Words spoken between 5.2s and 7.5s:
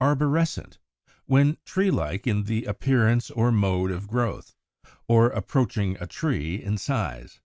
approaching a tree in size.